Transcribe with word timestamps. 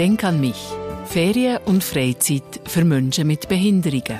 Denk 0.00 0.24
an 0.24 0.40
mich. 0.40 0.56
Ferien 1.04 1.58
und 1.66 1.84
Freizeit 1.84 2.62
für 2.64 2.86
Menschen 2.86 3.26
mit 3.26 3.50
Behinderungen. 3.50 4.18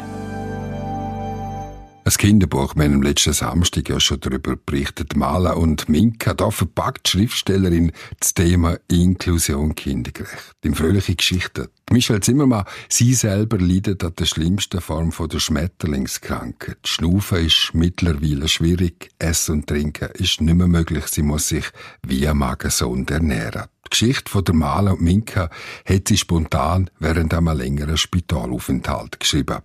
Ein 2.04 2.12
Kinderbuch, 2.18 2.76
wir 2.76 2.84
haben 2.84 2.96
am 2.96 3.03
letzten 3.03 3.33
Samstag 3.33 3.88
ja 3.88 3.98
schon 3.98 4.20
darüber 4.20 4.56
berichtet. 4.56 5.16
Mala 5.16 5.54
und 5.54 5.88
Minka, 5.88 6.34
da 6.34 6.50
verpackt 6.50 7.06
die 7.06 7.10
Schriftstellerin 7.12 7.92
das 8.18 8.34
Thema 8.34 8.77
Inklusion 8.88 9.74
kindergerecht. 9.74 10.54
In 10.62 10.74
fröhliche 10.74 11.16
Geschichten. 11.16 11.68
Michelle 11.90 12.20
Zimmermann, 12.20 12.66
sie 12.90 13.14
selber 13.14 13.56
leidet 13.56 14.04
an 14.04 14.12
der 14.18 14.26
schlimmsten 14.26 14.82
Form 14.82 15.14
der 15.18 15.38
Schmetterlingskrankheit. 15.38 16.76
Schnaufen 16.84 17.46
ist 17.46 17.70
mittlerweile 17.72 18.48
schwierig, 18.48 19.08
Essen 19.18 19.52
und 19.52 19.66
Trinken 19.66 20.10
ist 20.10 20.42
nicht 20.42 20.54
mehr 20.56 20.68
möglich. 20.68 21.06
Sie 21.06 21.22
muss 21.22 21.48
sich 21.48 21.64
via 22.06 22.34
Magensonde 22.34 23.14
ernähren. 23.14 23.64
Die 23.93 23.98
Geschichte 23.98 24.30
von 24.30 24.45
der 24.45 24.54
Mala 24.54 24.93
und 24.93 25.02
Minka 25.02 25.50
hat 25.84 26.09
sie 26.09 26.16
spontan 26.16 26.91
während 27.00 27.34
einem 27.34 27.56
längeren 27.56 27.97
Spitalaufenthalt 27.97 29.19
geschrieben. 29.19 29.62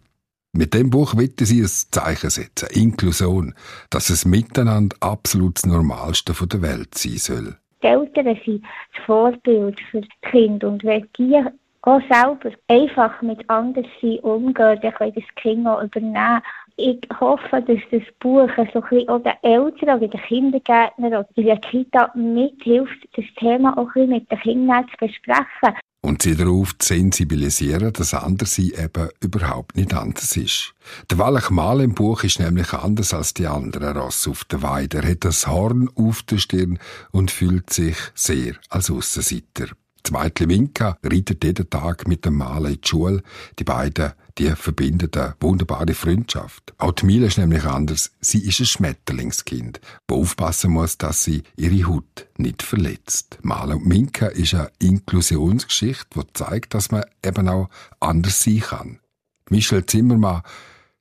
Mit 0.52 0.73
dem 0.73 0.90
Buch 0.90 1.16
wollen 1.16 1.34
sie 1.38 1.62
ein 1.62 1.68
Zeichen 1.68 2.30
setzen, 2.30 2.70
Inklusion, 2.72 3.54
dass 3.90 4.09
es 4.09 4.26
miteinander 4.26 4.96
absolut 5.02 5.58
das 5.58 5.66
Normalste 5.66 6.34
der 6.34 6.62
Welt 6.62 6.96
sein 6.96 7.18
soll. 7.18 7.58
Die 7.84 7.88
Eltern 7.88 8.40
sind 8.46 8.63
das 8.63 9.05
Vorbild 9.05 9.80
für 9.91 10.02
die 10.02 10.09
Kinder 10.32 10.70
und 10.70 10.84
wenn 10.84 11.07
die 11.18 11.44
auch 11.82 12.02
selber 12.10 12.52
einfach 12.68 13.21
mit 13.21 13.48
Anderssein 13.49 14.20
umgehen, 14.21 14.80
dann 14.82 14.94
können 14.94 15.13
das 15.13 15.35
Kind 15.35 15.68
auch 15.68 15.84
übernehmen. 15.84 16.41
Ich 16.77 16.99
hoffe, 17.20 17.61
dass 17.61 17.79
das 17.91 18.03
Buch 18.20 18.49
so 18.73 18.84
ein 18.91 19.09
auch 19.09 19.23
den 19.23 19.34
Eltern 19.43 19.97
oder 19.97 20.07
den 20.07 20.21
Kindergärtnern 20.21 21.13
oder 21.13 21.27
der 21.38 21.57
Kita 21.57 22.11
mithilft, 22.15 23.07
das 23.15 23.25
Thema 23.38 23.77
auch 23.77 23.95
ein 23.95 24.09
mit 24.09 24.29
den 24.29 24.39
Kindern 24.39 24.85
zu 24.89 25.07
besprechen 25.07 25.75
und 26.05 26.21
sie 26.21 26.35
darauf 26.35 26.77
zu 26.77 26.93
sensibilisieren, 26.93 27.91
dass 27.91 28.13
Anderssein 28.13 28.71
eben 28.77 29.09
überhaupt 29.21 29.76
nicht 29.76 29.93
anders 29.93 30.37
ist. 30.37 30.73
Der 31.09 31.17
Wallach 31.17 31.49
Mal 31.49 31.82
im 31.82 31.95
Buch 31.95 32.23
ist 32.23 32.40
nämlich 32.40 32.73
anders 32.73 33.13
als 33.13 33.34
die 33.34 33.48
anderen 33.48 33.98
Rassen 33.98 34.32
auf 34.32 34.45
der 34.45 34.62
Weide. 34.62 34.99
Er 34.99 35.10
hat 35.10 35.26
das 35.26 35.48
Horn 35.48 35.89
auf 35.95 36.21
der 36.23 36.37
Stirn 36.37 36.79
und 37.12 37.32
fühlt 37.32 37.71
sich 37.71 37.98
sehr 38.13 38.54
als 38.70 38.91
Aussenseiter. 38.91 39.73
Zweitli 40.05 40.48
Winka 40.48 40.99
reitet 41.03 41.43
jeden 41.43 41.67
Tag 41.67 42.07
mit 42.07 42.25
dem 42.25 42.35
Malen 42.35 42.73
in 42.73 42.81
die 42.81 42.87
Schule. 42.87 43.23
Die 43.57 43.63
beiden, 43.63 44.11
die 44.37 44.49
verbinden 44.51 45.09
eine 45.15 45.35
wunderbare 45.39 45.95
Freundschaft. 45.95 46.75
Auch 46.77 46.91
die 46.91 47.07
Mila 47.07 47.25
ist 47.25 47.39
nämlich 47.39 47.65
anders. 47.65 48.15
Sie 48.21 48.48
ist 48.48 48.59
ein 48.59 48.67
Schmetterlingskind, 48.67 49.81
wo 50.07 50.21
aufpassen 50.21 50.73
muss, 50.73 50.99
dass 50.99 51.23
sie 51.23 51.41
ihre 51.57 51.87
Haut 51.87 52.27
nicht 52.37 52.61
verletzt. 52.61 53.39
Mala 53.41 53.76
und 53.76 53.87
Minka 53.87 54.27
ist 54.27 54.53
eine 54.53 54.70
Inklusionsgeschichte, 54.79 56.20
die 56.20 56.33
zeigt, 56.33 56.76
dass 56.76 56.91
man 56.91 57.05
eben 57.26 57.49
auch 57.49 57.70
anders 57.99 58.43
sein 58.43 58.59
kann. 58.59 58.99
Michelle 59.49 59.87
Zimmermann, 59.87 60.43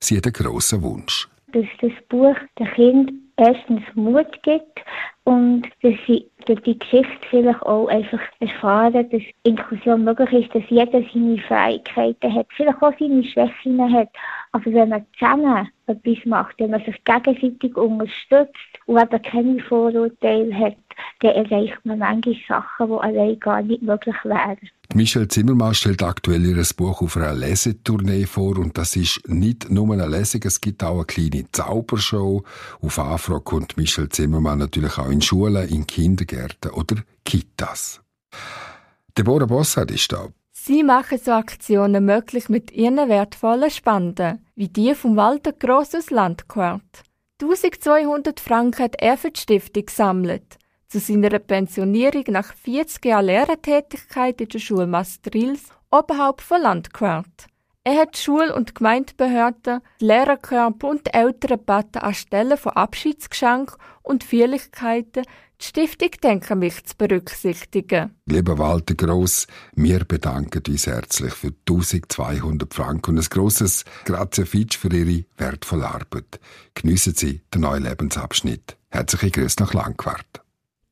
sie 0.00 0.16
hat 0.16 0.24
einen 0.26 0.32
grossen 0.32 0.80
Wunsch. 0.80 1.28
Dass 1.52 1.66
das 1.82 1.92
Buch 2.08 2.36
den 2.58 2.66
Kind 2.74 3.23
erstens 3.36 3.82
Mut 3.94 4.42
gibt 4.42 4.80
und 5.24 5.62
dass 5.82 5.94
sie 6.06 6.30
durch 6.46 6.60
die 6.60 6.78
Geschichte 6.78 7.26
vielleicht 7.30 7.62
auch 7.62 7.88
einfach 7.88 8.20
erfahren, 8.40 9.08
dass 9.10 9.22
Inklusion 9.42 10.04
möglich 10.04 10.44
ist, 10.44 10.54
dass 10.54 10.68
jeder 10.68 11.02
seine 11.12 11.38
Fähigkeiten 11.38 12.34
hat, 12.34 12.46
vielleicht 12.54 12.82
auch 12.82 12.92
seine 12.98 13.24
Schwächen 13.24 13.92
hat. 13.92 14.08
Aber 14.52 14.66
wenn 14.66 14.90
man 14.90 15.06
zusammen 15.18 15.68
etwas 15.86 16.24
macht, 16.26 16.58
wenn 16.58 16.70
man 16.70 16.84
sich 16.84 17.02
gegenseitig 17.04 17.76
unterstützt 17.76 18.54
und 18.86 19.00
eben 19.00 19.22
keine 19.22 19.60
Vorurteile 19.60 20.54
hat, 20.54 20.76
dann 21.20 21.32
erreicht 21.32 21.78
man 21.84 21.98
manche 21.98 22.34
Sachen, 22.48 22.88
die 22.88 22.94
allein 22.94 23.40
gar 23.40 23.62
nicht 23.62 23.82
möglich 23.82 24.16
wären. 24.24 24.58
Michelle 24.94 25.28
Zimmermann 25.28 25.74
stellt 25.74 26.02
aktuell 26.02 26.44
ihr 26.44 26.62
Buch 26.76 27.00
auf 27.00 27.16
einer 27.16 27.34
Lesetournee 27.34 28.26
vor 28.26 28.58
und 28.58 28.76
das 28.76 28.96
ist 28.96 29.28
nicht 29.28 29.70
nur 29.70 29.92
eine 29.92 30.06
Lesung, 30.06 30.42
es 30.44 30.60
gibt 30.60 30.84
auch 30.84 30.96
eine 30.96 31.04
kleine 31.04 31.50
Zaubershow. 31.52 32.42
Auf 32.80 32.98
Anfrage 32.98 33.40
kommt 33.40 33.76
Michelle 33.76 34.08
Zimmermann 34.08 34.58
natürlich 34.58 34.98
auch 34.98 35.10
in 35.10 35.22
Schulen, 35.22 35.68
in 35.68 35.86
Kindergärten 35.86 36.72
oder 36.72 36.96
Kitas. 37.24 38.02
Deborah 39.16 39.46
Bossard 39.46 39.90
ist 39.90 40.12
da. 40.12 40.28
Sie 40.52 40.82
machen 40.82 41.18
so 41.18 41.32
Aktionen 41.32 42.04
möglich 42.04 42.48
mit 42.48 42.70
ihren 42.72 42.96
wertvollen 43.08 43.70
Spenden, 43.70 44.46
wie 44.54 44.68
die 44.68 44.94
vom 44.94 45.16
Walter 45.16 45.52
Gross 45.52 45.94
aus 45.94 46.10
Landquart. 46.10 47.02
1200 47.42 48.40
Franken 48.40 48.84
hat 48.84 48.96
er 49.00 49.18
für 49.18 49.30
die 49.30 49.40
Stiftung 49.40 49.86
gesammelt. 49.86 50.58
Zu 50.94 51.00
seiner 51.00 51.40
Pensionierung 51.40 52.22
nach 52.28 52.54
40 52.54 53.04
Jahren 53.04 53.26
Lehrertätigkeit 53.26 54.40
in 54.40 54.48
der 54.48 54.60
Schule 54.60 54.86
Mastrils 54.86 55.62
oberhalb 55.90 56.40
von 56.40 56.62
Landquart. 56.62 57.48
Er 57.82 57.96
hat 57.96 58.16
Schul- 58.16 58.52
und 58.52 58.76
Gemeindebehörden, 58.76 59.80
Lehrerkörper 59.98 60.88
und 60.88 61.12
Eltern 61.12 61.58
gebeten, 61.58 61.98
anstelle 61.98 62.56
von 62.56 62.74
Abschiedsgeschenken 62.74 63.74
und 64.02 64.22
Feierlichkeiten 64.22 65.24
die 65.60 65.64
Stiftung 65.64 66.10
Denken 66.22 66.60
mich 66.60 66.84
zu 66.84 66.96
berücksichtigen. 66.96 68.14
Lieber 68.26 68.56
Walter 68.58 68.94
Gross, 68.94 69.48
wir 69.74 70.04
bedanken 70.04 70.62
uns 70.68 70.86
herzlich 70.86 71.32
für 71.32 71.54
1200 71.68 72.72
Franken 72.72 73.16
und 73.16 73.18
ein 73.18 73.28
grosses 73.30 73.84
Grazie 74.04 74.46
Fitsch 74.46 74.78
für 74.78 74.94
Ihre 74.94 75.24
wertvolle 75.38 75.88
Arbeit. 75.88 76.38
Geniessen 76.74 77.14
Sie 77.14 77.42
den 77.52 77.62
neuen 77.62 77.82
Lebensabschnitt. 77.82 78.76
Herzliche 78.90 79.32
Grüße 79.32 79.56
nach 79.58 79.74
Langquart. 79.74 80.43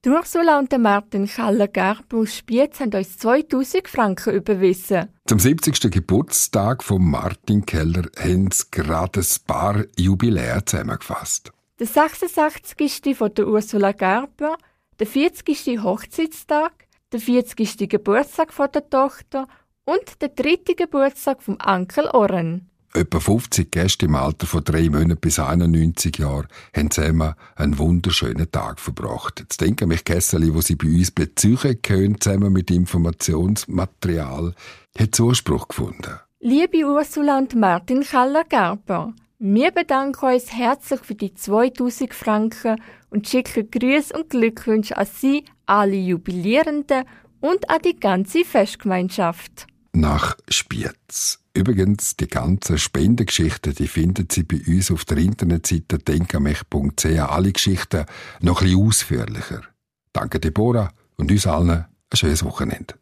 Ursula 0.04 0.58
und 0.58 0.76
Martin 0.76 1.28
Schaller-Gerber 1.28 2.18
aus 2.18 2.36
Spiez 2.36 2.80
haben 2.80 2.92
uns 2.92 3.18
2000 3.18 3.86
Franken 3.86 4.34
überwiesen. 4.34 5.08
Zum 5.26 5.38
70. 5.38 5.92
Geburtstag 5.92 6.82
von 6.82 7.08
Martin 7.08 7.64
Keller 7.64 8.10
haben 8.18 8.50
sie 8.50 8.64
gerade 8.72 9.20
ein 9.20 9.46
paar 9.46 9.84
Jubiläen 9.96 10.66
zusammengefasst. 10.66 11.52
Der 11.78 11.86
66. 11.86 13.16
von 13.16 13.32
der 13.32 13.46
Ursula 13.46 13.92
Gerber, 13.92 14.56
der 14.98 15.06
40. 15.06 15.80
Hochzeitstag, 15.84 16.72
der 17.12 17.20
40. 17.20 17.88
Geburtstag 17.88 18.52
von 18.52 18.72
der 18.74 18.90
Tochter 18.90 19.46
und 19.84 20.20
der 20.20 20.30
dritte 20.30 20.74
Geburtstag 20.74 21.44
vom 21.44 21.58
Onkel 21.64 22.08
Oren. 22.08 22.71
Etwa 22.94 23.20
50 23.20 23.70
Gäste 23.70 24.04
im 24.04 24.14
Alter 24.14 24.46
von 24.46 24.62
drei 24.62 24.90
Monaten 24.90 25.16
bis 25.16 25.38
91 25.38 26.18
Jahren 26.18 26.46
haben 26.76 26.90
zusammen 26.90 27.34
einen 27.56 27.78
wunderschönen 27.78 28.52
Tag 28.52 28.78
verbracht. 28.80 29.40
Jetzt 29.40 29.62
denken 29.62 29.88
mich 29.88 30.04
Kesseli, 30.04 30.52
wo 30.52 30.60
sie 30.60 30.74
bei 30.74 30.88
uns 30.88 31.10
beziehen 31.10 31.80
können, 31.80 32.20
zusammen 32.20 32.52
mit 32.52 32.70
Informationsmaterial, 32.70 34.54
hat 34.98 35.14
Zuspruch 35.14 35.68
gefunden. 35.68 36.18
Liebe 36.40 36.84
Ursula 36.84 37.38
und 37.38 37.54
Martin 37.54 38.02
Kaller-Gerber, 38.02 39.14
wir 39.38 39.70
bedanken 39.70 40.34
uns 40.34 40.52
herzlich 40.52 41.00
für 41.00 41.14
die 41.14 41.32
2000 41.32 42.12
Franken 42.12 42.76
und 43.08 43.26
schicken 43.26 43.70
Grüße 43.70 44.12
und 44.14 44.28
Glückwünsche 44.28 44.98
an 44.98 45.06
Sie, 45.06 45.44
alle 45.64 45.96
Jubilierenden 45.96 47.04
und 47.40 47.70
an 47.70 47.80
die 47.82 47.98
ganze 47.98 48.44
Festgemeinschaft. 48.44 49.66
Nach 49.92 50.36
Spiez. 50.48 51.38
Übrigens, 51.54 52.16
die 52.16 52.28
ganzen 52.28 52.78
Spendengeschichten, 52.78 53.74
die 53.74 53.88
finden 53.88 54.26
Sie 54.30 54.42
bei 54.42 54.60
uns 54.66 54.90
auf 54.90 55.04
der 55.04 55.18
Internetseite 55.18 55.98
denkamech.ch. 55.98 57.04
Alle 57.04 57.52
Geschichten 57.52 58.06
noch 58.40 58.62
ein 58.62 58.68
bisschen 58.68 58.86
ausführlicher. 58.86 59.60
Danke 60.12 60.40
Deborah 60.40 60.92
und 61.16 61.30
uns 61.30 61.46
allen 61.46 61.70
ein 61.70 61.86
schönes 62.14 62.44
Wochenende. 62.44 62.94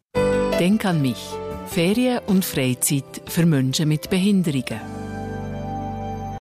Denk 0.59 0.85
an 0.85 1.01
mich. 1.01 1.29
Ferien 1.67 2.19
und 2.27 2.43
Freizeit 2.43 3.21
für 3.27 3.45
Menschen 3.45 3.87
mit 3.87 4.09
Behinderungen. 4.09 5.00